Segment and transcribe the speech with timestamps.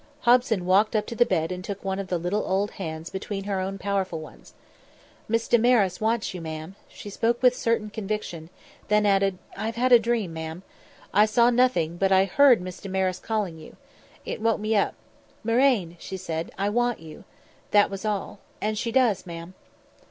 [0.21, 3.43] Hobson walked up to the bed and took one of the little old hands between
[3.43, 4.55] her own powerful ones.
[5.27, 8.49] "Miss Damaris wants you, ma'am." She spoke with certain conviction;
[8.87, 10.63] then added, "I've had a dream, ma'am.
[11.13, 13.77] I saw nothing, but I heard Miss Damaris calling you.
[14.25, 14.95] It woke me up.
[15.43, 17.23] 'Marraine,' she said, 'I want you.'
[17.69, 18.39] That was all.
[18.59, 19.53] And she does, ma'am."